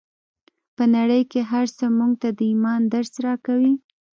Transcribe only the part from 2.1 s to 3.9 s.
ته د ایمان درس راکوي